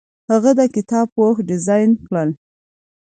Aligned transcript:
هغه 0.31 0.51
د 0.59 0.61
کتاب 0.75 1.05
پوښ 1.15 1.35
ډیزاین 1.49 1.91
کړ. 2.07 2.27